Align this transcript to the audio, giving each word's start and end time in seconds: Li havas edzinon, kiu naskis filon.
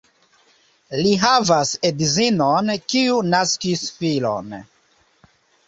Li 1.01 1.11
havas 1.23 1.73
edzinon, 1.91 2.73
kiu 2.95 3.21
naskis 3.29 3.87
filon. 4.01 4.59